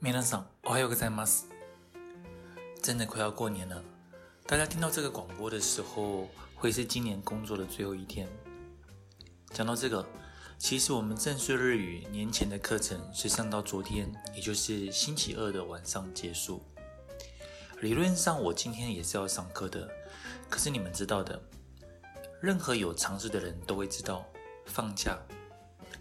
[0.00, 1.46] 皆さん、おはようございます。
[2.82, 3.82] 真的快要过年了，
[4.46, 8.28] 大家听到这个广播的时候，会是今年工作的最后一天。
[9.50, 10.04] 讲到这个。
[10.58, 16.62] 其实我们正数日语年前的课程是上到昨天，也就是星期二的晚上结束。
[17.82, 19.86] 理论上我今天也是要上课的，
[20.48, 21.38] 可是你们知道的，
[22.40, 24.24] 任何有常识的人都会知道，
[24.64, 25.18] 放假，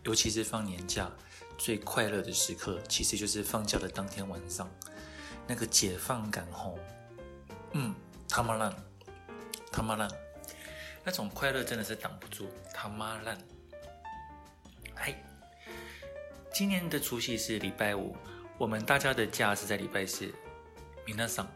[0.03, 1.11] 尤其是放年假，
[1.59, 4.69] 最快乐的时刻其实就是放假的当天晚上，
[5.47, 6.77] 那个解放感吼，
[7.73, 7.93] 嗯，
[8.27, 8.75] 他妈烂，
[9.71, 10.09] 他妈烂，
[11.03, 13.37] 那种快乐真的是挡不住，他妈烂。
[14.93, 15.13] 嗨，
[16.53, 18.15] 今年的除夕是礼拜五，
[18.57, 20.33] 我们大家的假是在礼拜四。
[21.05, 21.47] 皆さん、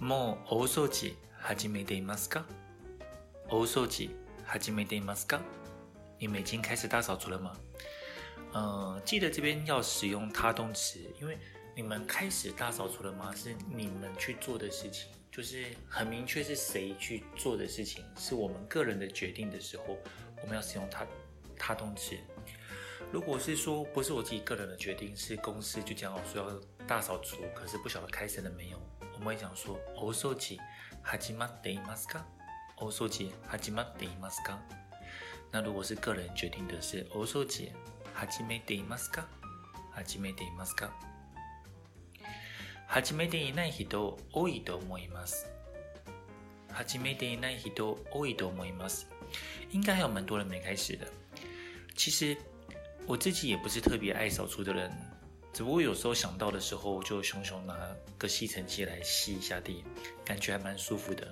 [0.00, 2.42] もう大扫除始めていますか？
[3.48, 4.10] 大扫除
[4.44, 5.40] 始めていますか？
[6.18, 7.52] 你们已经开始大扫除了吗？
[8.52, 11.38] 呃，记得这边要使用他动词，因为
[11.74, 13.34] 你们开始大扫除了吗？
[13.34, 19.98] 是你们去做的事情，就是很明确是谁去做的事情，是我们个人的决定的时候，
[20.42, 21.06] 我们要使用他
[21.58, 22.16] 他动词。
[23.12, 28.78] 如果是说不是我自己个人的决定，是公司就讲好说要大扫除，可是不晓得开始了没有，
[29.14, 30.58] 我们会讲说大扫除
[31.04, 32.22] 始まっていますか？
[32.76, 34.58] 大扫除始まっていますか？
[35.50, 37.70] 那如果是个人决定的是大扫除
[38.13, 39.25] 始めていますか？
[39.91, 40.91] 始めていますか？
[42.87, 45.47] 始めていない人多いと思います。
[46.71, 49.07] 始めていない人多いと思います。
[49.71, 51.07] 应该还有蛮多人没开始的。
[51.95, 52.37] 其实。
[53.05, 54.89] 我自己也不是特别爱扫除的人，
[55.51, 57.75] 只不过有时候想到的时候，就熊熊拿
[58.17, 59.83] 个吸尘器来吸一下地，
[60.23, 61.27] 感觉还蛮舒服的，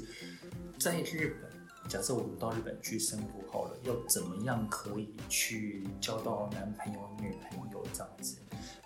[0.77, 1.48] 在日本。
[1.89, 8.37] 假设我们到日本去生活好了，要怎么样可以去交到男朋友、女朋友这样子？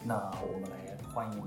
[0.05, 1.43] 那我们来欢迎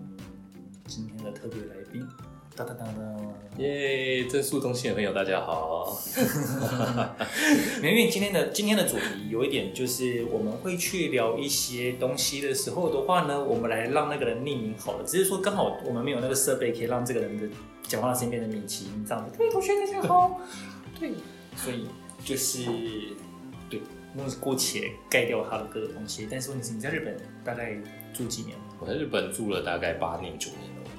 [0.86, 2.06] 今天的特别来宾，
[2.54, 3.16] 哒哒哒哒！
[3.56, 5.98] 耶，正数通信的朋友大家好。
[7.82, 15.04] 因为今天的今天的主题有一点就是我们会去聊一些东西的时候的话呢，我们来让那个人匿名好了。
[15.06, 17.48] 只是说刚好我们没有那个设备可以让这个人的
[17.82, 19.34] 讲话声音变成米奇这样子。
[19.38, 20.38] 各位同学大家好，
[21.00, 21.12] 对。
[21.56, 21.88] 所以
[22.24, 22.64] 就是
[23.68, 23.80] 对，
[24.14, 26.28] 那姑且盖掉他的各个东西。
[26.30, 27.76] 但是问题是，你在日本大概
[28.14, 28.56] 住几年？
[28.78, 30.90] 我在日本住了大概八年九年了。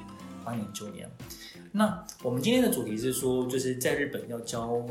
[0.44, 1.10] 八年九年。
[1.72, 4.84] 那我们今天的主题是说，就是在日本要交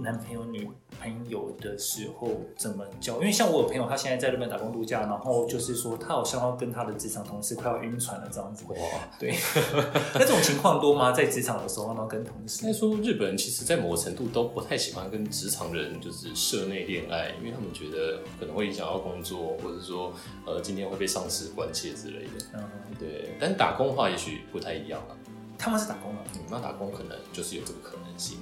[0.00, 0.68] 男朋友、女
[1.00, 3.14] 朋友的时候怎么交？
[3.14, 8.64] 因为像我有朋友，他现在在日本打工度假，然后就是说他好像要跟他的职场同事快要晕船了这样子。
[8.68, 8.76] 哇，
[9.18, 9.34] 对，
[10.14, 11.12] 那这种情况多吗？
[11.12, 12.62] 在职场的时候，然后跟同事？
[12.66, 20.12] 应该说日本人其实，在某个程度都不太喜欢跟职场人就是社内恋爱，因为他们觉得可能会影响到工作，或者说
[20.44, 22.30] 呃今天会被上司关切之类的。
[22.54, 22.62] 嗯，
[22.98, 23.34] 对。
[23.40, 25.16] 但打工的话，也许不太一样了。
[25.58, 28.38] 他们是打工的，嗯，那打工可能就是有这个可能性。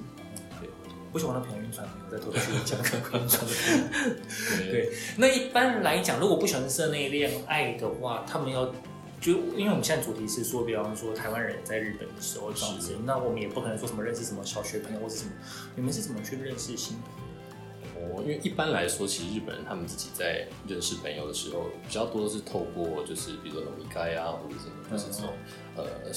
[1.15, 4.67] 不喜欢的朋友晕船，我再偷偷去讲个晕船的朋友。
[4.69, 8.65] 对，那一般来讲，如果不喜欢社内恋爱的话，他们要
[9.21, 15.31] 就因为我们现在主题是说，比方说台湾人在日本的时候这样子，那我们也不可能说什么认识什么小学朋友或者什么，
[15.77, 17.24] 你们是怎么去认识新朋友？
[17.95, 25.33] 哦，因为一般来说，其实日本人他们自己在认识朋友的时候，比较多的是透过就是比如说饮み会啊，或者是就是这种、
[25.77, 26.11] 嗯、呃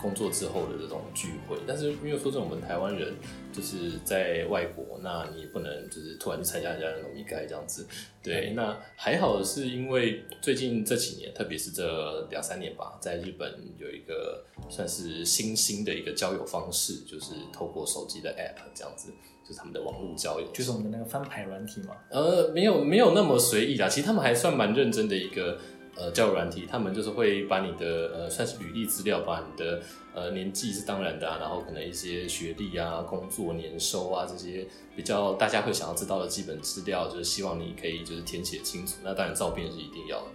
[0.00, 1.56] 工作之后的这种聚会。
[1.66, 3.14] 但是因为说这种我们台湾人
[3.52, 7.86] 就是在外国，那你也不能就是突然去参加人家的农民街这样子。
[8.22, 19.12] 对，那还好的是因为最近这几年，特别是这两三年吧，在日本有一个算是新兴的一个交友方式，就是透过手机的 App 这样子。
[19.46, 21.94] 就是他们的网络交友，就是我们的那个翻牌软体嘛。
[22.08, 25.58] 呃，没有没有那么随意啦，其实他们还算蛮认真的一个
[25.96, 29.82] 呃交友软体，他们就是会把你的呃算是履历资料，把你的
[30.14, 38.96] 呃年纪是当然的啊，然后可能一些学历啊、工作年收啊这些比较大家会想要知道的基本资料，就是希望你可以就是填写清楚。
[39.04, 40.26] 那当然照片是一定要的，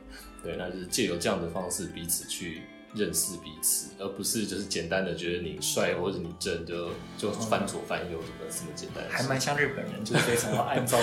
[0.44, 2.62] 对，那就是借由这样的方式彼此去。
[2.96, 9.04] 认识彼此，而不是就是简单的觉得你帅或者你正就就翻左翻右什么这么简单。
[9.10, 10.98] 还蛮像日本人，就是非常要按照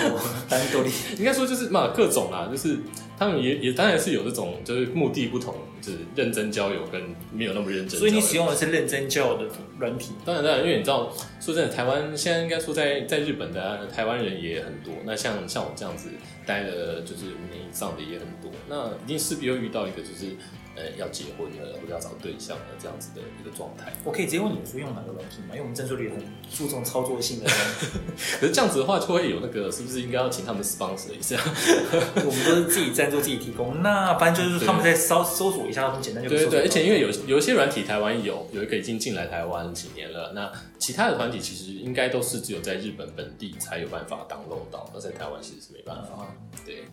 [0.49, 0.89] 单独的。
[1.17, 2.77] 应该说就是嘛各种啦，就是
[3.17, 7.01] 他们也也当然是有这种就是目的不同，就是认真交友跟
[7.31, 7.97] 没有那么认真。
[7.97, 9.49] 所以你使用的是认真交友的
[9.79, 10.11] 软体？
[10.25, 11.09] 当然当然，因为你知道
[11.39, 14.93] 说真的，台湾现在应该说在在日本的台湾人也很多。
[15.05, 16.09] 那像像我这样子
[16.45, 20.35] 待了就是五年以上的也很多，那一定势必会遇到一个就是。
[20.77, 23.91] 呃，要结婚了，或者要找对象了这样子的一个状态。
[24.03, 25.49] 我可以直接问你说用哪个软体吗？
[25.49, 26.19] 因为我们正助率很
[26.53, 27.49] 注重操作性的。
[28.39, 31.35] 可是这样子的话，就会有那个，是不是应该要请他们 sponsor 一下？
[32.23, 33.81] 我们都是自己赞助、自己提供。
[33.81, 36.61] 那反正就是他们在搜搜索一下，很简单就对对对。
[36.61, 40.31] 而且因为有有一些软体，台湾有有一个已经进来台湾几年了。
[40.35, 46.27] 那其他的团体其实应该都是只有在日本本地才有办法 download 到，而在台湾其实是没办法。
[46.63, 46.83] 对。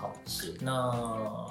[0.00, 1.46] 好，是那。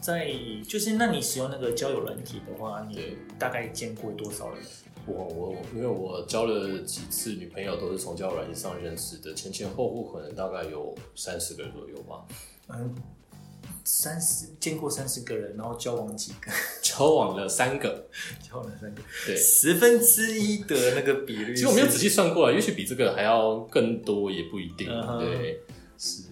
[0.00, 0.30] 在
[0.68, 4.62] 就是，那你使用那个交友软体的话，你大概见过多少人？
[5.06, 12.22] 我我因为我交了几次女朋友，都是从交友软件上认识的，前前后后可能大概有三十个人左右吧。
[12.68, 12.94] 嗯，
[13.84, 16.52] 三十见过三十个人，然后交往几个？
[16.82, 18.06] 交往了三个，
[18.46, 21.54] 交往了三个，对，十分之一的那个比率。
[21.54, 24.90] 其实我没有仔细算过来，也许比这个还要更多，也不一定。
[24.90, 25.62] 嗯、对，
[25.96, 26.24] 是。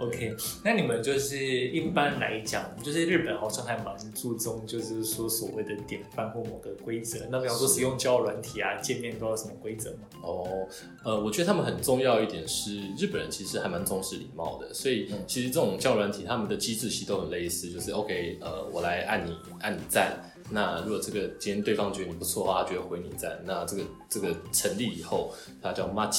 [0.00, 7.18] OK，那你们就是一般来讲，就是日本好像还蛮注重，就是说所谓的典范或某个规则。
[7.30, 9.98] 那比方说使用交友软体啊，见面都有什么规则吗？
[10.22, 10.66] 哦，
[11.04, 20.18] 呃，我觉得他们很重要一点是，日本人其实还蛮重视礼貌的，所以其实这种交友软体他们的机制其实都很类似，就是 OK，呃，我来按你按你赞。
[20.52, 23.40] 那如果这个今天对方觉得你不错的话，他就会回你赞。
[23.44, 25.32] 那这个这个成立以后，
[25.62, 26.10] 它叫マッ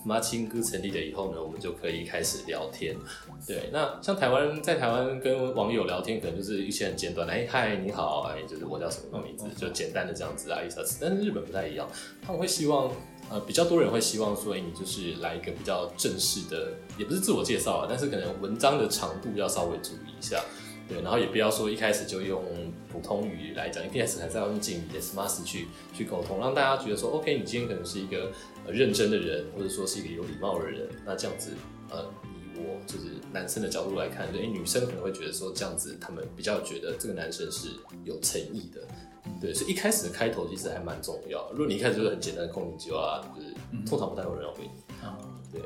[0.00, 2.96] チング，マッチング成立了以后呢，我们就可以开始聊天。
[3.46, 10.84] 对，那像台湾在台湾跟网友聊天，可能就是一些很简短的，哎嗨你好，哎就是我叫什么名字，就简单的这样子啊意思。
[11.00, 11.88] 但是日本不太一样，
[12.24, 12.90] 他们会希望
[13.30, 20.42] 呃比较多人会希望说，哎你就是来一个比较正式的，也不是自我介绍啊，但是可能文章的长度要稍微注意一下。
[20.91, 22.43] 对，然后也不要说一开始就用
[22.91, 28.29] 普通语来讲，一开始还是要用敬语的 smasu 去去沟通，让大家觉得说，OK，你今天可能是一个
[28.65, 30.89] 呃认真的人，或者说是一个有礼貌的人。
[31.05, 31.51] 那这样子，
[31.89, 37.69] 呃，以我就是男生的角度来看，对，女生可能会觉得说这样子，他们比较觉得这个男生是
[38.03, 38.81] 有诚意的。
[39.39, 41.49] 对，所以一开始的开头其实还蛮重要。
[41.51, 43.53] 如果你一开始就是很简单的空你就啊，就是
[43.85, 45.05] 通常不太有人要回你。
[45.05, 45.61] 啊、嗯，对，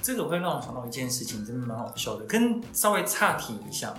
[0.00, 3.92] 这个会让我想到一件事情，真的蛮好笑的，跟稍微岔题一下。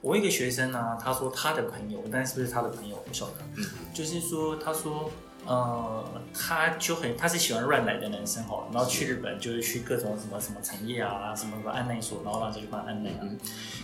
[0.00, 3.34] 我一个学生呢、啊，他说他的朋友，但是不是他的朋友，我不晓得。
[3.56, 5.10] 嗯，就是说，他说，
[5.44, 13.26] 呃，他就很，他是喜欢乱来的男生哈，然后去日本就是去各种什么什么产业啊，什么什么案内所，然后让他去办案内啊。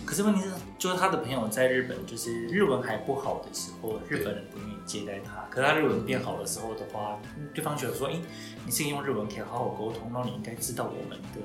[0.05, 5.45] 可是问题是，就是他的朋友在日本，就是日文还不好的时候，日本人不愿意接待他。
[5.49, 7.19] 可是他日文变好的时候的话，
[7.53, 8.13] 对方觉得说，哎，
[8.65, 11.41] 你是用日文可以好好沟通，然后你应该知道我们的。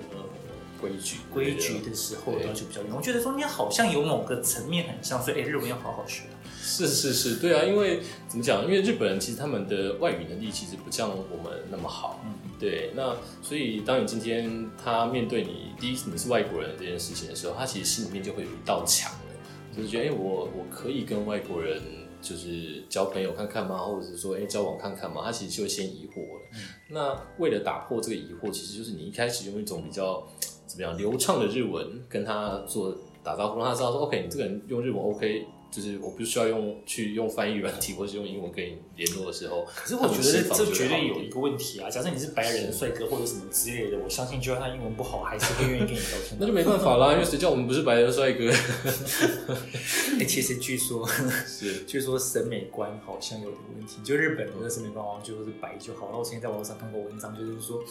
[0.81, 6.23] 规矩规矩的时候要求比较严，我觉得中间好像有某个层面很像，所以哎、欸，日文要好好学。
[6.63, 8.65] 是是是，对啊，因为怎么讲？
[8.65, 12.21] 因为日本人其实他们的外语能力其实不像我们那么好。
[12.25, 12.93] 嗯，对。
[12.95, 21.83] 那所以当你今天他面对你第一你是外国人这件事情的时候，他其实心里面就会有一道墙了，就是觉得哎、欸，我我可以跟外国人
[22.23, 23.79] 就是交朋友看看吗？
[23.79, 25.23] 或者是说哎、欸，交往看看吗？
[25.25, 26.43] 他其实就会先疑惑了。
[26.53, 30.29] 嗯、那为了打破这个疑惑，其实就是你一开始用一种比较。
[30.71, 39.67] 怎么样流畅的日文跟他做打招呼，让他知道说，OK，你这个人用日文 OK，就是我不需要用去用翻译软体或是用英文跟你联络的时候。
[39.75, 41.91] 可是我觉得这绝对有一个问题啊！
[41.91, 46.37] 假设你是白人帅哥或者什么之类的，我相信就算他英文不好，还是会愿意跟你聊天。
[46.39, 48.49] 那就没办法啦，因为谁叫我们不是白人帅哥？
[50.15, 51.05] 哎、欸，其实据说
[51.47, 54.01] 是， 据说审美观好像有点问题。
[54.05, 56.07] 就日本人的审美观好像就说是白就好。
[56.07, 57.83] 然后我之前在网络上看过文章，就是说，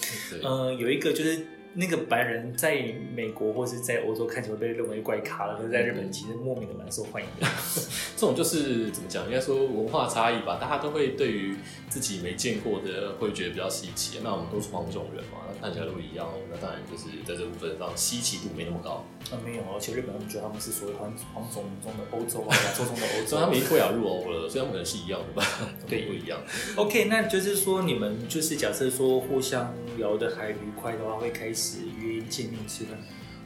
[0.41, 1.45] 呃，有一个就是。
[1.73, 7.47] 那个白人在美国或是在欧洲看起来被认为怪咖了，可是在日本其实莫名的蛮受欢迎的。
[8.17, 9.25] 这种就是怎么讲？
[9.25, 11.55] 应该说文化差异吧，大家都会对于
[11.88, 14.19] 自己没见过的会觉得比较稀奇。
[14.23, 19.05] 那我们都是黄种人嘛，那看起来都一样，那当然就是在这部分上稀奇度没那么高。
[19.31, 25.45] 啊，没有，而且日本人觉得他们是所谓黄黄种中的欧洲啊， 亚洲中的欧洲，他们已经脱亚入欧了，所以他们可能是一样的吧？
[25.88, 26.39] 对，不一样。
[26.75, 32.98] OK，那就是说你们就是假设说互相聊得还愉快的话，会开始约见面吃饭？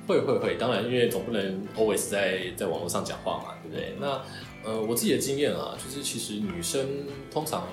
[0.08, 3.96] 会会会，当然，因为总不能 always 在在网络上讲话嘛，对不对？
[4.00, 4.22] 那
[4.66, 6.86] 呃，我自己的经验啊，就是其实女生
[7.32, 7.68] 通常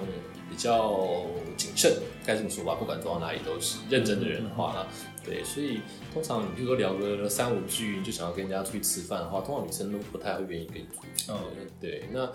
[0.48, 1.24] 比较
[1.56, 1.92] 谨慎，
[2.30, 4.86] 该这么说吧，不管走到哪里都是认真的人的话啦，
[5.24, 5.80] 对，所以
[6.14, 11.32] 通常你比如说聊个三五句，你就想要跟人家出去吃饭的话，通常女生都不太会愿意跟你出去。
[11.32, 11.36] 嗯，
[11.80, 12.30] 对，那。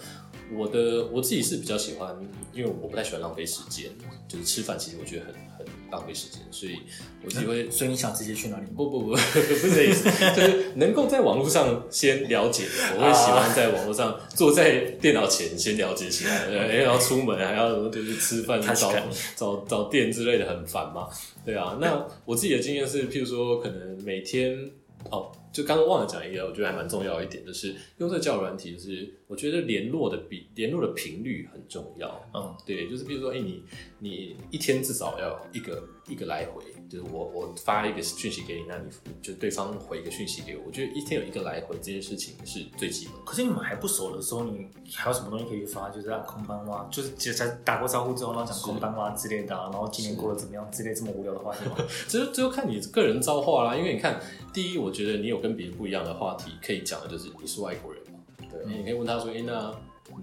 [0.54, 2.16] 我的我自己是比较喜欢，
[2.54, 3.90] 因为我不太喜欢浪费时间，
[4.28, 6.78] 就是吃饭，其实我觉得很很浪费时间，所以
[7.24, 8.66] 我就会、嗯，所以你想直接去哪里？
[8.76, 18.94] 不不不， 不是这意思，就是能够在网络上先了解的，我会喜欢在网络上坐在电脑前先了解起来，因为要出门还要就是吃饭找
[19.36, 21.08] 找找店之类的很烦嘛，
[21.46, 21.78] 对啊。
[21.80, 24.70] 那我自己的经验是，譬如说可能每天
[25.10, 25.32] 哦。
[25.56, 32.30] 就刚刚忘了讲一个，我觉得还蛮重要一点，就是用这个教软体，就是我觉得联络的比联络的频率很重要。
[32.34, 33.64] 嗯，对，就是比如说，哎、欸，你
[34.00, 38.90] 你一天至少要一个一个来回，就是我我发一个讯息给你，那你
[39.22, 43.16] 就对方回一个讯息给我，我觉得一天有一个来回这件事情是最基本。
[43.24, 45.90] 可是你们还不熟的时候，你还有什么东西可以发？
[45.90, 51.78] 就是啊，空班哇，就是只才打过招呼之后，然后讲空班哇之类的，然后今年过得怎么样之类这么无聊的话题吗？
[52.10, 54.20] 只有只有看你个人造化啦，因为你看，
[54.54, 55.46] 第一，我觉得你有。
[55.46, 58.18] 跟别人不一样的话题可以讲的就是你是外国人嘛，
[58.50, 59.72] 对，嗯、你可以问他说，哎、欸，那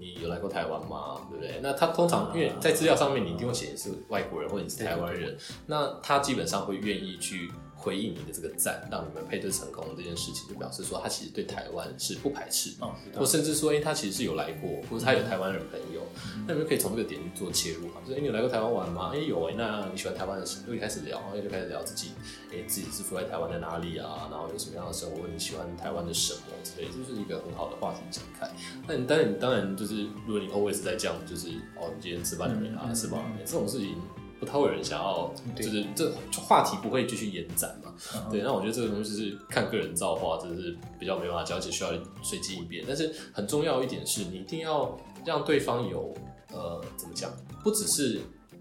[0.01, 1.21] 你有来过台湾吗？
[1.31, 1.61] 对不对？
[1.63, 7.51] 那他通常因为在资料上面你一定会写的是外国人或者你是台湾人，那他基本上会愿意去。
[7.83, 16.01] 回应你的这个赞，让你们配对成功这件事情，就表示说他其实对台湾是不排斥，哦、或甚至说，哎、欸，他其实是有来过，或者他有台湾人朋友，
[16.37, 17.95] 嗯、那你们可以从这个点去做切入嘛？
[18.07, 19.11] 就是，哎、欸，你有来过台湾玩吗？
[19.13, 20.67] 哎、欸，有哎、欸，那你喜欢台湾的什么？
[20.69, 22.13] 就一开始聊，然后就开始聊自己，
[22.53, 24.29] 哎、欸，自己是住在台湾的哪里啊？
[24.31, 25.27] 然后有什么样的生活？
[25.27, 28.49] 你喜欢台湾的什么之类，这就是一个很好的话题展开。
[28.87, 32.93] 那你当然，当然就是，如果你 always 在这样，就是哦，你今天吃饭了没啊？
[32.95, 33.45] 吃饱了没？
[33.45, 33.97] 这种事情。
[34.43, 37.95] 不太会有人想要，就是这话题不会继续延展嘛？
[38.29, 41.91] 对，那我觉得这个东西是看个人造化，这是比较没办法交，而且需要
[42.25, 42.85] 随机应变。
[42.85, 46.13] 但是很重要一点是你一定要让对方有
[46.53, 47.31] 呃，怎么讲？
[47.63, 48.21] 不只是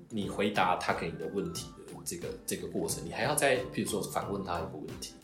[0.10, 5.16] 你回答他给你的问题的这个这个过程，你还要再譬如说反问他一个问题，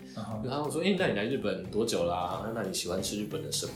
[0.44, 2.50] 然后我说：“哎，那你来日本多久啦？
[2.54, 3.74] 那你喜欢吃日本的什么？”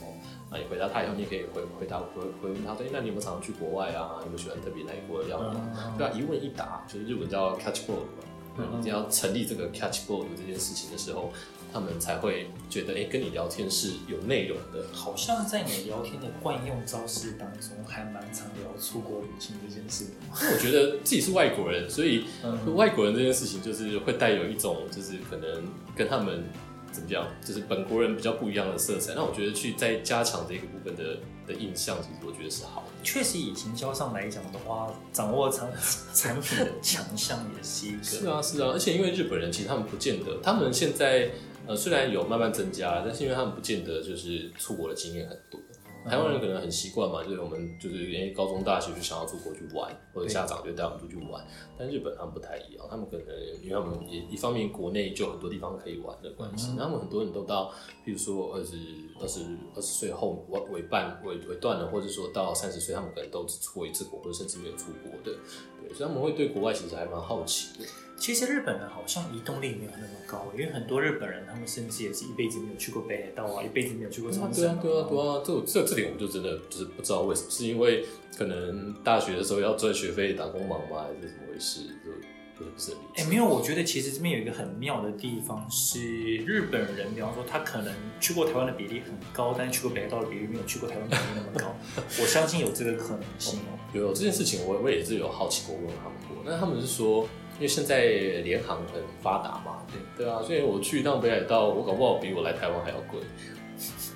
[0.51, 4.19] 那你回答他以后，你也可以回回答回回问他，对，那你有没有常常去国外啊？
[4.21, 5.57] 有没有喜欢特别哪一国的料理？
[5.97, 8.23] 对啊，一问一答，就是日本叫 catch board 嘛。
[8.57, 11.31] 嗯，你要成立这个 catch board 这件事情的时候，
[11.73, 14.85] 他们才会觉得，哎，跟你聊天是有内容的。
[14.93, 20.05] 好像在你聊天的惯用招式当中，还蛮常聊出国旅行这件事。
[20.31, 22.25] 我觉得自己是外国人，所以
[22.75, 25.63] 外国人这件事情就是会带有一种，就是可能
[25.95, 26.43] 跟他们。
[26.91, 27.25] 怎么讲？
[27.41, 29.13] 就是本国人比较不一样的色彩。
[29.15, 32.87] 那我觉得去再加强这个部分的的印象，其实我觉得是好的。
[33.01, 35.71] 确实，以行销上来讲的话，掌握产
[36.13, 38.03] 产品的强项也是一个。
[38.03, 38.71] 是啊，是啊。
[38.73, 41.29] 而且因为日本人其实他们不见得，他们现在
[41.71, 45.57] 呃虽然有慢慢增加，但是因为他们不见得就是出国的经验很多。
[46.03, 51.45] 台湾人可能很习惯嘛，就是我们就是因为高中大学就想要出国去玩，或者家长就带我们出去玩。
[51.77, 53.25] 但日本他们不太一样，他们可能
[53.63, 57.71] 因为他们也一方面国内就很多地方可以玩的关系，他们很多人都到，
[58.03, 58.75] 譬如说二十
[59.21, 59.41] 二十
[59.75, 65.39] 二十岁后尾尾半尾尾段了，或者说到三十岁，他们可能都只出过一次国，或者甚至没有出国的。
[65.79, 67.85] 对，所以他们会对国外其实还蛮好奇的。
[68.21, 74.61] 其实日本人好像移动力没有那么高，因为很多日本人他们甚至也是一辈子没有去过北海道啊，一辈子没有去过冲绳。
[74.61, 78.05] 对啊，对啊，对啊，这这这点我就真的就是不知道为什么，是因为
[78.37, 81.79] 可能大学的时候要赚学费打工忙吗，还是怎么回事？
[82.59, 83.23] 就不是很理解。
[83.23, 91.75] 哎，没有，我觉得其实这边有一个很妙的地方是，日本人，比方说他可能去过台湾的比例很高，但是去过北海道的比例没有去过台湾比例那么高。
[92.21, 93.79] 我相信有这个可能性哦。
[93.93, 97.27] 有这件事情我，我我也是有好奇过问他们过，那他们是说。
[97.61, 98.05] 因为现在
[98.43, 99.85] 联航很发达嘛，
[100.17, 103.19] 对对啊，所以我去一趟北海道，我搞不好比我来台湾还要贵。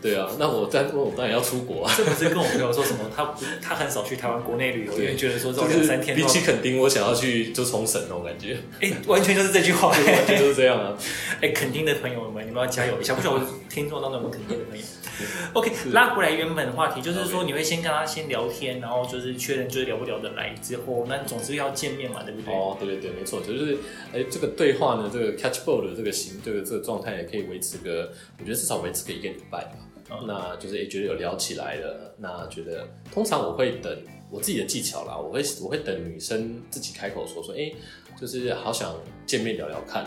[0.01, 1.93] 对啊，那我在我当然要出国啊。
[1.95, 2.99] 这不是跟我朋友说什么？
[3.15, 6.17] 他他很少去台湾国内旅游，因为觉得说这种两三天。
[6.17, 8.57] 比起垦丁，我想要去就冲绳那种感觉。
[8.81, 10.97] 哎，完全就是这句话，完全就是这样啊。
[11.39, 13.13] 哎，垦丁的朋友们，你们要加油一下。
[13.13, 14.83] 不晓得听众当中有没有垦丁的朋友？
[15.53, 22.53] OK，拉回来原本的话题，就是说你会先跟他先聊天，然后就是确认就是聊不聊得来之后，那总是要见面嘛，对不对？
[22.53, 23.77] 哦，对对对，没错，就是
[24.13, 29.71] 哎，这个对话呢，这个 catch ball 的这个形，这个这个状态也可以维持个，我觉得至少维持个一个礼拜吧。
[30.11, 33.91] 嗯、那就是也觉得有聊起来了，那觉得通常我会等
[34.29, 37.71] 我自己的技巧啦，我会我会等女生自己开口说说，哎，
[38.19, 38.95] 就是好想
[39.25, 40.03] 见面聊聊看，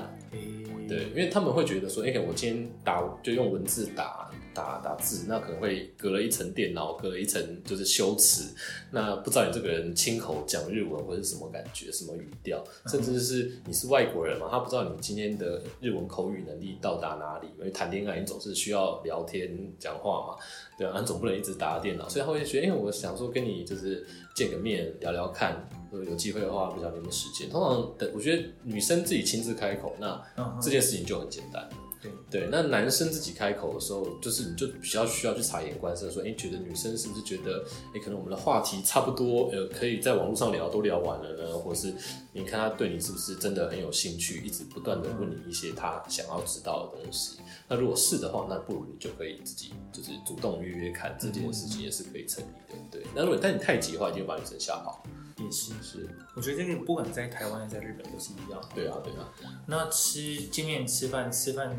[0.88, 4.30] 对，因为他们会觉得说，哎，我今天打就用文字打。
[4.54, 8.52] 打打字，那可能会隔了一层电脑，隔了一层就是修辞，
[8.90, 20.36] 那不知道你这个人亲口讲日文会是什么感觉，什么语调，甚至是你是外国人嘛，他不知道你今天的日文口语能力到达哪里，因为谈恋爱你总是需要聊天讲话嘛，
[20.76, 24.04] 对啊，你总不能一直打电脑，所以他会觉得，因为我想说跟你就是
[24.34, 27.48] 见个面聊聊看，有机会的话，不晓得有没有时间。
[27.48, 30.20] 通常的，我觉得女生自己亲自开口，那
[30.60, 31.68] 这件事情就很简单。
[32.00, 41.58] 对，对，那男生自己开口的时候，就是你就比较需要去察言观色，说，哎，觉得女生是不是觉得，哎，可能我们的话题差不多，呃，可以在网络上聊都聊完了呢？
[41.58, 41.92] 或是
[42.32, 47.38] 你看他对你是不是真的很有兴趣，一直不断的问你一些他想要知道的东西？
[47.66, 52.78] 那如果是的话，那不如你就可以自己就是主动约约看，这件事情也是可以成立的。
[52.92, 55.02] 对，那如果但你太急的话，一定会把女生吓跑。
[55.44, 58.60] 也是是，我觉得这个不管在台湾还是在日本都是一样。
[58.74, 59.28] 对啊，对啊。
[59.66, 61.76] 那吃见面吃饭吃饭，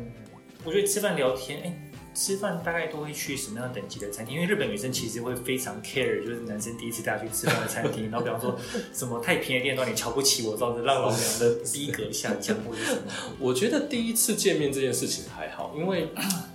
[0.64, 1.86] 我觉得吃饭聊天，哎、欸。
[2.12, 4.34] 吃饭大概都会去什么样等级的餐厅？
[4.34, 8.58] 因为日本女生其实会非常 care，就是男生第一次带她去吃饭的餐厅，然后比方说
[8.92, 13.02] 什么太便宜的店让你瞧不起我，造成让老娘的逼格下降，或者什么。
[13.38, 16.12] 我觉得第一次见面这件事情还好，因为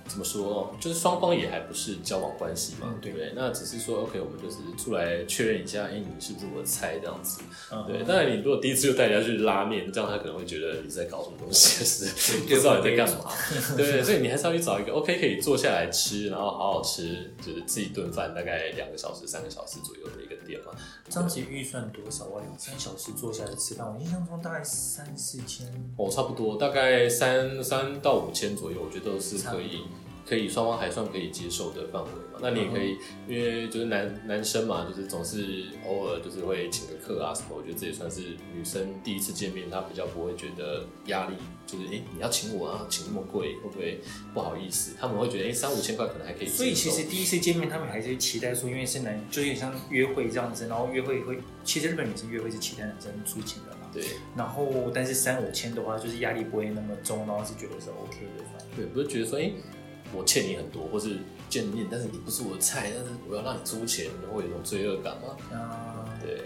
[0.08, 3.32] 怎么说，就是双方也还不是交往关系嘛，对不对？
[3.34, 7.40] 那只是说 OK，我们就是出来确认一下，哎、欸，你是不是我的菜这样子？
[7.86, 8.02] 对。
[8.04, 13.30] 当然，你如果第一次就带人家去拉面，这样他可能会觉得你在搞什么东西， 是 不知道你在干嘛。
[13.76, 20.72] 对，所以你还是要去找一个 OK 可以坐下来吃，然后好好吃，就是吃一顿饭，大概两个小时、三个小时左右的一个店嘛。
[21.08, 22.42] 张琪预算多少啊？
[22.42, 25.66] 两三小时坐下来吃饭，我印象中大概三四千。
[25.96, 29.82] 哦，差不多，大概三三到五千左右，我觉得都是可以。
[30.26, 32.40] 可以双方还算可以接受的范围嘛？
[32.40, 37.50] 那你也可以，嗯、因为就是男男生嘛，就是总是偶尔就是会请个客啊什么。
[37.56, 44.00] 我觉得这也算是女生第一次见面，她比较不会觉得压力，就是哎、欸、你要请我啊，请那么贵，会不会
[44.34, 44.96] 不好意思？
[44.98, 46.48] 他们会觉得哎、欸、三五千块可能还可以。
[46.48, 53.88] 所以其实第一次见面，他们还是期待说，因为是男，就有点像约会这样子，然后约会会，其实日本女生约会是期待男生出钱的嘛。
[53.94, 54.02] 对。
[54.36, 58.44] 然后但是三五千的话，就是压力不会那么重，然后是觉得是 OK 的。
[58.76, 59.42] 对，不是觉得说哎。
[59.42, 59.52] 欸
[60.14, 65.36] 我欠你很多，或是见面，但是你不是我的菜，但是我要让你出钱，你会有一种罪恶感吗？
[65.52, 66.44] 啊，对。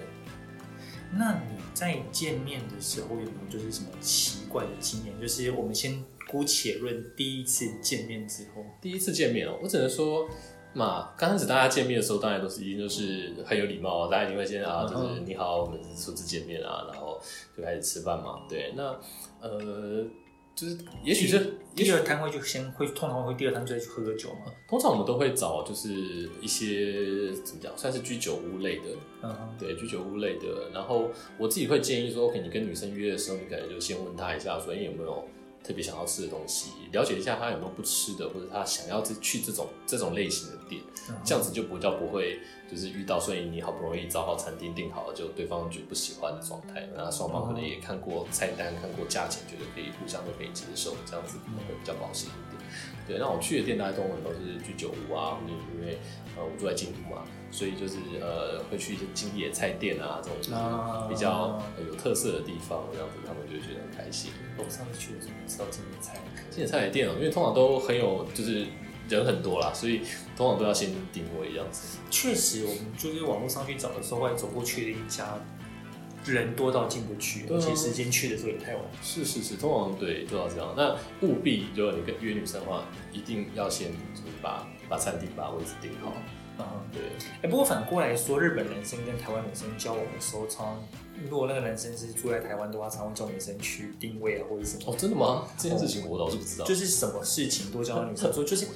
[1.13, 5.21] 那你在见面的时候有没有就是什么奇怪的经验？
[5.21, 10.29] 就是我们先姑且论第一次见面之后，第一次见面哦，我只能说
[10.73, 17.21] 嘛，刚开始大家见面的时候，当然都是一定就是很有礼貌，大家一定会先啊，就是你好，我们是初次见面啊，然后
[17.57, 18.43] 就开始吃饭嘛。
[18.49, 18.97] 对，那
[19.41, 20.07] 呃。
[20.61, 24.53] 就是，也许是第二摊会就先会通常会第二摊就再去喝个酒嘛。
[24.69, 28.85] 通常我们都会找就是一些怎么讲，算是居酒屋类的，
[29.23, 30.69] 嗯哼，对，居酒屋类的。
[30.75, 35.25] 然后我自己会建议说，OK，你跟女生约的时候，你可能就先问她一下，说，哎，有没有
[35.63, 40.83] 特别想要吃的东西，了解一下他有没有不吃的，或者他想要去这种这种类型的店，
[41.25, 42.41] 这样子就比较不会。
[42.71, 52.63] 就是遇到，所以你好不容易找好餐厅订好了，就对方就不喜欢的状态，那双方可能也看过菜单，看过价钱，觉得可以互相都可以接受，这样子可能会比较保险一点。
[53.09, 55.99] 对，那我去的店大家都很都是居酒屋啊，因为
[56.37, 64.31] 呃我住在京都嘛，所以就是呃会去一些京野菜店啊这种就是比较有特色的地方，这样子他们就会觉得很开心。
[64.57, 66.19] 我上次去的时候吃到京野菜，
[66.51, 68.67] 京野菜的店哦，因为通常都很有就是。
[69.09, 70.03] 人很多啦，所以
[70.37, 71.99] 通常都要先定位这样子。
[72.13, 75.37] 确实，我们就是网络上去找的时候，会走过去的一家，
[76.25, 78.85] 人多到进不去，而且时间去的时候也太晚。
[79.03, 80.73] 是是是，通常对都要这样。
[80.77, 86.13] 那务必，如果你跟约女生的话，一定要先就是把把餐厅把位置定好。
[86.61, 87.03] 嗯，对。
[87.03, 90.83] 哎、欸，不过反过来说，日本男生跟台湾女生交往的时候，常
[91.29, 94.83] 如果那个男生是住在台湾的话，常会叫女生去定位啊，或者什么。
[94.87, 95.49] 哦，真的吗？
[95.59, 96.65] 这件事情我倒是不知道。
[96.65, 98.67] 就是什么事情都叫女生做，就是。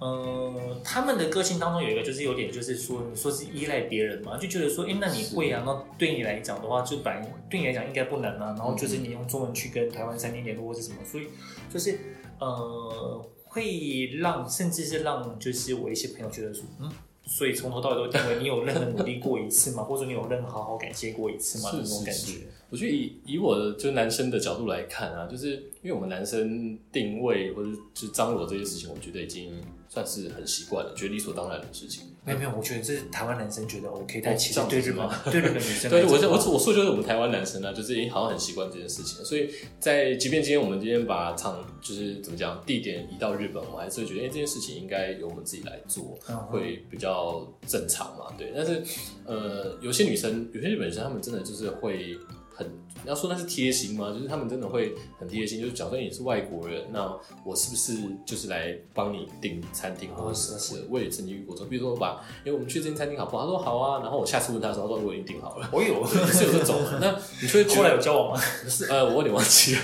[0.00, 5.62] 呃，他们的个性当中有一个，就是有点，就是说，你说是依赖别人嘛，就觉得说，哎、欸，那你会啊？
[5.64, 8.46] 那对你来讲的话，就本来对你来讲应该不难啊。
[8.48, 11.28] 然后就是你用中文去跟台湾餐厅联络或者什么，所以
[11.72, 11.96] 就是
[12.40, 16.90] 呃，会让甚至是让就是我一些朋友觉得说，嗯，
[17.26, 19.82] 所以从头到尾都定位你有任何努力过一次吗？
[19.88, 21.70] 或者你有任何好好感谢过一次吗？
[21.70, 22.32] 是是是那种感觉。
[22.70, 29.52] 我觉得以以我的就男生的角度来看啊，就是因为我们男生定位或者是张罗这些事情，我觉得已经。
[29.86, 32.02] 算是很习惯了，觉得理所当然的事情。
[32.24, 46.18] 没有没有，我觉得这是台湾男生觉得 OK，但其实对日本 对日本女生，对我我我说就是我们台湾男生呢，就是已经好像很习惯这件事情，所以在即便今天我们今天把场就是怎么讲地点移到日本，我还是会觉得哎、欸、这件事情应该由我们自己来做，
[46.50, 48.52] 会比较正常嘛，对。
[48.54, 48.82] 但是
[49.24, 52.16] 呃，有些女生，有些日本女生，她们真的就是会。
[52.56, 52.64] 很，
[53.04, 54.10] 你要说那是贴心吗？
[54.12, 57.14] 就是他们真的会很贴心，就是假设你是外国人，那
[57.44, 57.92] 我是不是
[58.24, 60.58] 就是来帮你订餐厅或者是？
[60.58, 63.44] 是，我也曾经遇过，比如说我把，因为我们去这间餐厅好不好？
[63.44, 65.68] 他说好啊，然后我下次问他的时候，他说我已经订好了。
[65.70, 66.80] 我有，是有这种。
[66.98, 68.40] 那你会后来有交往吗？
[68.66, 69.80] 是， 呃，我有点忘记了。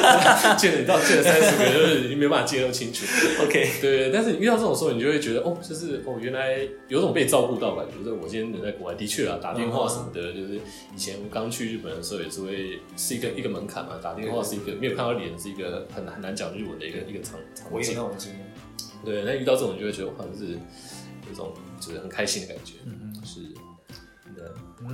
[0.56, 3.04] 见了你到见了三十个，就是你没办法记得清楚。
[3.42, 7.98] OK，对，但是你遇到这种时候，你就会觉得哦，就是哦，原来有种被照顾到感觉。
[7.98, 10.54] 就是我今天人在国外，的确啊，打电话什么的，嗯、就是
[10.94, 12.53] 以前刚去日本的时候也是会
[12.96, 17.72] 是一个一个门槛嘛，打电话是一个没有看到脸，是一个很很难讲日文的一个一个场场景。
[17.72, 18.52] 我有那种经验。
[19.04, 20.58] 对，那遇到这种，就会觉得好像是
[21.28, 22.74] 有种就是很开心的感觉。
[22.86, 23.40] 嗯嗯，是。
[24.36, 24.44] 对，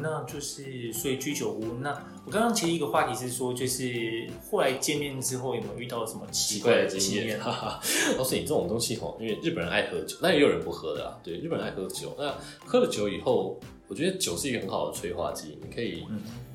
[0.02, 1.78] 那就是所以居酒屋。
[1.80, 1.90] 那
[2.26, 7.40] 我刚刚其实一个话题是说，就是后来见面之后有没有遇到什么奇怪的经验？
[7.40, 7.48] 哈
[7.80, 7.80] 哈，
[8.18, 11.16] 告诉你这种东西吼，因为日本人爱喝酒，那也有人不喝的啊。
[11.22, 16.04] 对，日本人爱喝酒，那喝了酒以后，我觉得酒是一个很好的催化剂，你可以。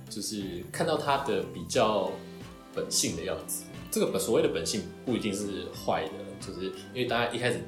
[0.05, 2.11] 嗯就是看到他的比较
[2.73, 6.11] 本性的样子，这个本所谓的本性不一定是坏的，
[6.45, 7.59] 就是因为大家一开始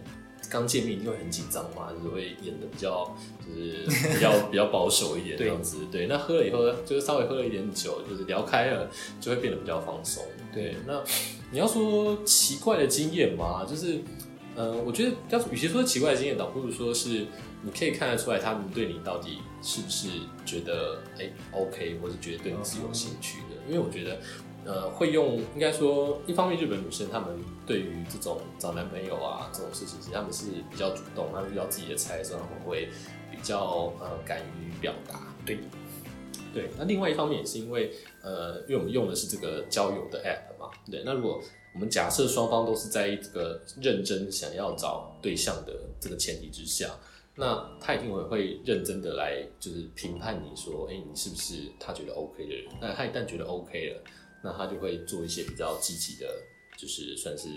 [0.50, 5.78] 刚见面一定会很紧张嘛，就是会演的比较就是比较 比较保守一点这样子。
[5.92, 10.24] 对，对，那喝了以后就是稍微喝了一点酒，就是聊开了，就会变得比较放松。
[10.54, 11.02] 对，那
[11.52, 14.00] 你要说奇怪的经验嘛，就是
[14.56, 17.26] 呃，我觉得要与其说奇怪的经验，倒不如说是。
[17.68, 20.08] 你可以看得出来，他们对你到底是不是
[20.46, 23.56] 觉得哎、OK，或是觉得对你是有兴趣的？
[23.68, 24.20] 因为我觉得，
[24.64, 32.88] 呃，会用应该说，一方面日本女生她们对于这种找男朋友啊这种事情，其实她们是比较主动，她们遇到自己的菜的时候，她们会
[33.30, 35.20] 比较呃敢于表达。
[35.46, 35.60] 对，
[36.54, 36.70] 对。
[36.78, 37.92] 那另外一方面也是因为，
[38.24, 41.04] 呃，因为我们用的是这个交友的 app 嘛，对。
[41.06, 41.42] 那如果
[41.74, 46.90] 我们假设双方都是在这个认真想要找对象的这个前提之下。
[47.40, 52.66] 那他一定会会认真的来，就是评判你说，哎、欸，你是不是他觉得 OK 的人？
[52.82, 54.04] 那他一旦觉得 OK 了，
[54.44, 56.28] 那他就会做一些比较积极的，
[56.76, 57.48] 就是算是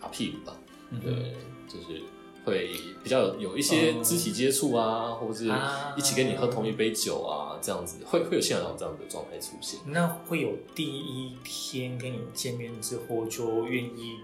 [0.00, 0.56] appeal 吧，
[0.88, 1.34] 嗯、对，
[1.68, 2.00] 就是
[2.42, 2.70] 会
[3.02, 5.52] 比较有一些肢体接触啊，嗯、或者是
[5.98, 9.78] 一起跟你喝同一杯酒啊，这样子会会有现场这样的状态出现。
[9.86, 14.16] 那会有第一天跟你见面之后就愿意。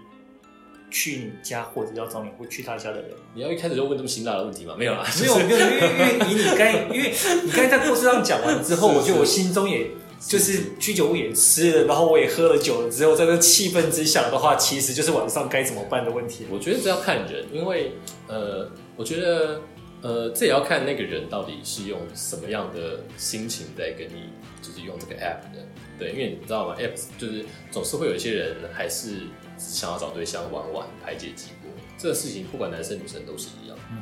[0.91, 4.75] 去你家或者要找你或去他家的人，你要一开始就问这么辛辣的问题吗？
[4.77, 7.13] 没有啦，没有没有，因为因为以你刚，因为
[7.45, 16.45] 你刚才在故事上讲完之后，我觉得我心中也就是居酒屋也吃了，然后我也喝了酒了之后，在这气氛之下的话，其实就是晚上该怎么办的问题。
[16.51, 17.93] 我觉得这要看人，因为
[18.27, 19.61] 呃，我觉得
[20.01, 24.29] 呃，这也要看那个人到底是用什么样的心情在跟你，
[24.61, 25.65] 就是用这个 app 的。
[25.97, 29.21] 对，因为你知道吗？app 就是总是会有一些人还是。
[29.61, 33.77] 想要找对象玩玩排解寂寞，这个事情不管男生女生都是一样。
[33.91, 33.97] 嗯，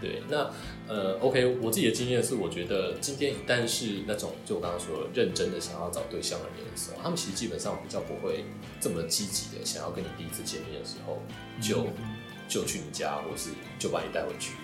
[0.00, 0.20] 对。
[0.28, 0.50] 那
[0.88, 8.44] 呃，OK，我自己的经验是，我觉得今天一旦是那种就我刚刚说的认真的想要找对象的人的时候，他们其实基本上比较不会
[8.80, 11.22] 这么积极的想要跟你第一次见面的时候
[11.62, 12.16] 就、嗯、
[12.48, 14.54] 就去你家，或是就把你带回去。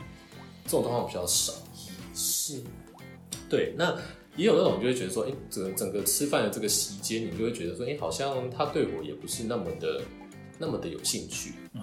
[0.65, 1.53] 这种状况比较少。
[2.15, 2.61] 是。
[3.49, 3.97] 对，那。
[4.37, 10.01] 也有那种就会觉得说，哎、欸，整整个吃饭的这个期间，你就会觉得说，哎、欸，好像他对我也不是那么的。
[10.61, 11.81] 那么的有兴趣，嗯、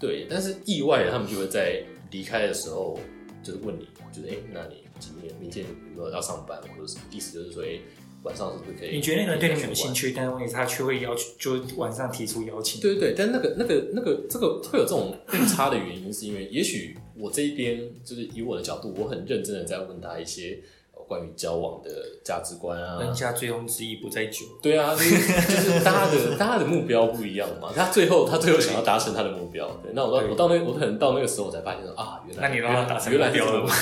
[0.00, 2.98] 对，但是意外的，他们就会在离开的时候，
[3.42, 7.38] 就是问你，就是哎、欸，那你今天、明天有没有要上班，或者什么意思？
[7.38, 7.80] 就是说，哎、欸，
[8.22, 8.96] 晚上是不是可以？
[8.96, 12.80] 你觉得那个人对你们有兴趣，但是他却会要求，就晚上提出邀请。
[12.80, 20.58] 对对对，但那个、那个、那个，这个会有这种误差的原因，是因为也许我这一边就是以我的角度，我很认真的在问他一些。
[21.06, 21.90] 关于交往的
[22.24, 24.44] 价值观啊，人家醉翁之意不在酒。
[24.62, 27.70] 对啊，就是大家的 大家的目标不一样嘛。
[27.74, 29.66] 他最后他最后想要达成他的目标。
[29.82, 33.74] 对，那我到我到那我可能到那个时候我才发现说啊，原来那你让他达成原来标了吗？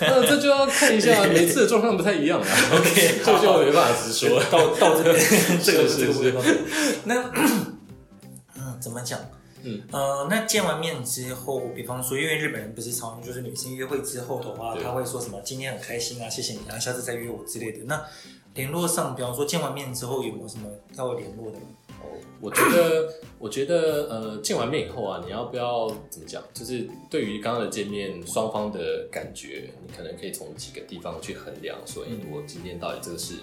[0.00, 2.46] 那这就要看一下每次的状况不太一样啊。
[2.76, 4.40] OK， 这就没办法直说。
[4.50, 5.16] 到到这边
[5.62, 6.34] 这个是是
[7.04, 7.14] 那
[8.56, 9.18] 嗯，怎么讲？
[9.62, 17.84] 嗯，呃，那见完面之后，比方说，因为日本人不是常就是女生约会之后的话，他会说什么今天很开心啊，谢谢你啊，下次再约我之类的。
[17.84, 18.04] 那
[18.54, 21.58] 联络上，比方说见完面之后有没有什么要联络的？
[22.40, 26.40] 我觉得，我觉得，呃，见完面以后啊，你要不要怎么讲？
[26.54, 33.34] 就是对于刚刚的见面，双方的感觉，你可能可以从几个地方去衡量，说，哎，我今天到底这个是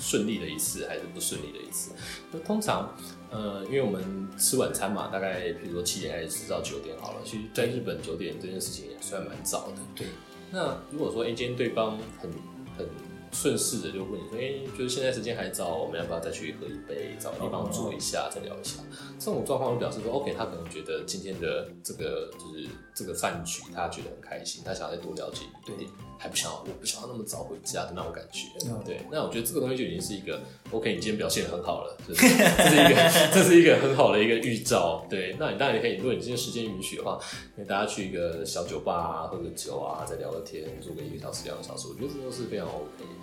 [0.00, 1.90] 顺利的一次，还是不顺利的一次？
[2.32, 2.96] 那通常，
[3.30, 4.02] 呃，因为我们
[4.38, 7.20] 吃晚餐嘛，大概比如说七点还是吃到九点好了。
[7.24, 9.74] 其实在日本九点这件事情也算蛮早的。
[9.94, 10.06] 对。
[10.50, 12.30] 那如果说，哎，今天对方很
[12.78, 12.88] 很。
[13.32, 18.80] 顺势的就问你说，哎、欸，就是现在时间还早，我们要不要再去喝一杯，找个地方坐一下，再聊一下？
[19.18, 25.86] 这种状况就表示说，OK，他可能觉得今天的这个就是这个饭局，他觉得很开心，他想要再多了解一点，对，
[26.18, 28.46] 还不想要，我不想要那么早回家的那种感觉。
[28.84, 35.04] 对，那我觉得这个东西就已经是一个 OK，你今天表现得很好了，就是这是一个 这是一个很好的一个预兆。
[35.10, 37.18] 对，那你当然也可以，如果你今天时间允许的话，
[37.56, 43.17] 跟大家去一个小酒吧啊，喝个酒啊，再聊个天，坐个一个小时、两个小时，我觉得这都是非常 OK 的。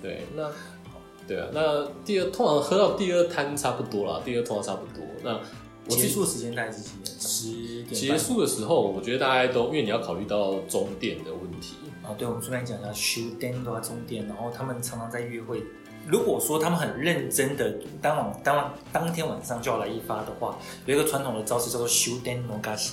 [0.00, 0.50] 对，那
[1.26, 5.04] 对啊，那第二通常喝到第二摊差不多啦，第二通常差不多。
[5.22, 5.40] 那
[5.88, 7.20] 结束时间大概是几点？
[7.20, 7.94] 十点。
[7.94, 11.76] 结束的时候，我觉得大家都因为你要考虑到终点的问题。
[12.02, 15.62] 啊，对，我们顺便讲一下，终电的话终点，然后他们常常在约会。
[16.06, 22.92] 如果说他们很认真的当晚当晚当天晚上就要来一发的话，有一个传统的招式叫做终电逃がし。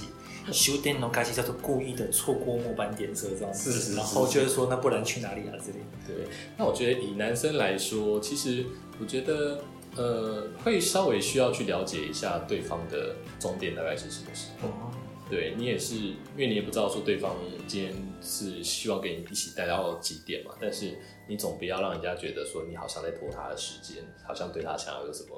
[0.52, 5.54] 终电逃がし叫做故意的错过末班电车这样子，是是是，然后就是说，那不然去哪里啊？
[5.58, 5.80] 这里。
[6.06, 6.28] 对，
[6.58, 8.66] 那我觉得以男生来说，其实
[9.00, 9.60] 我觉得
[9.96, 14.70] 呃，会稍微需要去了解一下对方的终点大概是什么时候。
[14.70, 14.92] 嗯、
[15.30, 17.36] 对你也是，因为你也不知道说对方
[17.68, 25.30] 今天是希望跟你一起待到几点嘛，但是你总不要让人家觉得说你好像在拖他的时间，好像对他想要有什么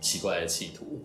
[0.00, 1.04] 奇怪的企图。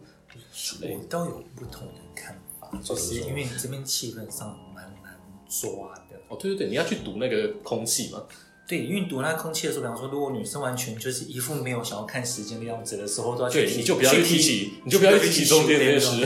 [0.83, 2.41] 我倒有不同的看法。
[2.83, 8.23] 就是因为你这边气氛上蛮难抓的哦，对对对，你要去读那个空气嘛。
[8.67, 16.23] 对，因为读那个空气的时候，比方说，如果女生完全就是一副没有想要看时间的样子的时候，都要去提，你就不要去提起，你就不要去提起中间这件事。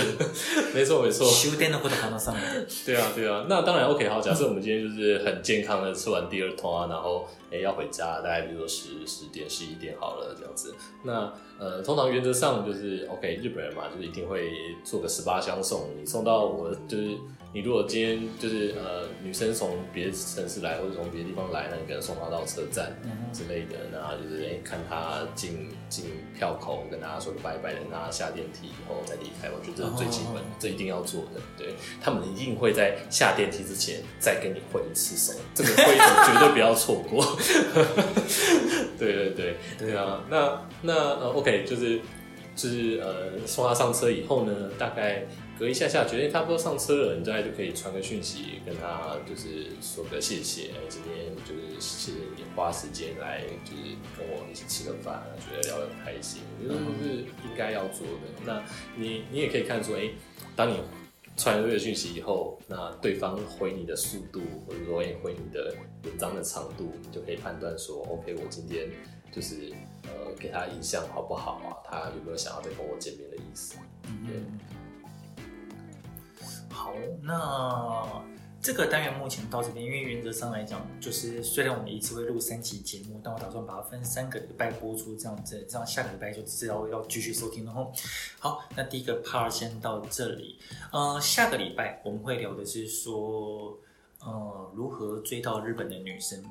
[0.73, 1.25] 没错没错。
[1.25, 2.67] 修电的或者放到上面。
[2.85, 4.19] 对啊对啊，那当然 OK 好。
[4.19, 10.73] 假设我们今天就是很健康的吃完第二通啊，然后哎要回家，大概比如说十十点十一点好了这样子。
[11.03, 14.51] 那呃，通常原则上就是 OK，日本人嘛，就是一定会
[14.83, 17.17] 做个十八相送，你送到我就是。
[17.55, 22.99] 你如果今天就是呃女生从别的城市来或者从别的地方来，那你可能送她到车站
[23.31, 29.51] 之类的，然后就是哎、欸、看她进进票口，跟大家说个拜拜，等她下电梯以后再离开。
[29.51, 31.39] 我觉得这是最基本，这一定要做的。
[31.55, 37.23] 对，他们一定会在下电梯之前再跟你挥一次手，这个挥手绝对不要错过。
[38.97, 41.99] 对对对对啊，那那呃 OK 就是
[42.55, 45.25] 就是呃送他上车以后呢，大概。
[45.59, 58.43] 隔一下下，觉得差不多上车了，你大概就可以传个讯息跟他，就是说个谢谢，今天就是谢谢你花时间来，就是跟我一起吃个饭，觉得聊得很开心，我觉得都是应该要做的。
[58.43, 58.63] 那
[58.95, 60.15] 你你也可以看出，哎、欸，
[60.55, 60.73] 当你
[61.35, 68.89] 传了这个讯息以后，那对方回你的速度，或者说回你的文章的长度，你就可以判断说，OK，我今天
[69.31, 71.75] 就是呃给他印象好不好啊？
[71.83, 73.75] 他有没有想要再跟我见面的意思？
[74.25, 74.41] 对。
[76.69, 78.23] 好，那
[78.63, 87.91] 这个单元目前到这边，因为原则上来讲，就是虽然我们一次会录三期节目，但我打算把它分三个礼拜播出，这样子，这样下个礼拜就知道要继续收听了吼。
[88.39, 90.57] 好，那第一个 part 先到这里，
[90.93, 93.77] 呃，下个礼拜我们会聊的是说，
[94.21, 96.41] 呃，如何追到日本的女生。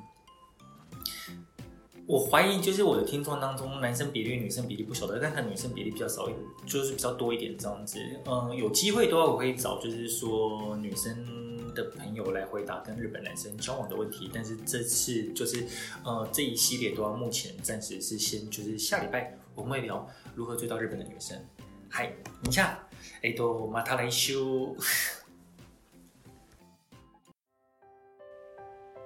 [2.05, 6.29] 我怀疑就是我的听众当中，男生比例、女生比例不晓得，但看女生比例比较少，
[6.67, 7.99] 就是比较多一点这样子。
[8.27, 11.25] 嗯，有机会的话，我可以找就是说女生
[11.74, 14.30] 的朋友来回答跟日本男生交往的问题。
[14.34, 15.66] 但是这次就是
[16.04, 21.44] 呃这一系列的话，目前暂时是先就是下礼拜我们会聊如何追到日本的女生。
[21.90, 22.88] 嗨，你下，
[23.22, 24.76] 哎都马塔来修。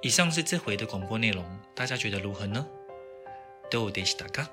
[0.01, 2.65] 以上是这回的广播内容，大家觉得如何呢？
[3.69, 4.47] どうでしたか？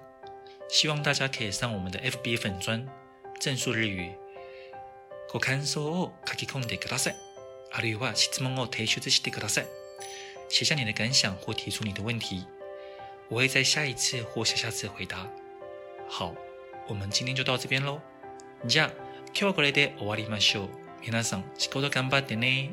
[0.68, 2.86] 希望大家可以上我们的 FB 粉专
[3.40, 4.12] 正数日语，
[5.32, 7.16] ご感想を书き込んでください。
[7.72, 9.66] あるいは质问を提出してください。
[10.48, 12.44] 写下你的感想或提出你的问题，
[13.28, 15.30] 我会在下一次或下下次回答。
[16.08, 16.34] 好，
[16.88, 18.00] 我们今天就到这边喽。
[18.66, 18.90] じゃあ
[19.34, 20.68] 今日はこれで终わりましょう。
[21.04, 22.72] 皆さん仕事顽张ってね。